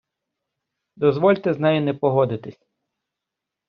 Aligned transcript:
Дозвольте 0.95 1.53
з 1.53 1.59
нею 1.59 1.81
не 1.81 1.93
погодитись. 1.93 2.67